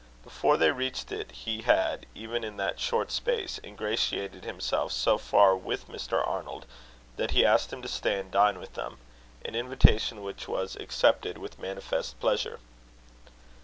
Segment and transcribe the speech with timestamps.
[0.23, 5.55] Before they reached it he had, even in that short space, ingratiated himself so far
[5.55, 6.27] with Mr.
[6.27, 6.65] Arnold,
[7.17, 8.97] that he asked him to stay and dine with them
[9.45, 12.57] an invitation which was accepted with manifest pleasure.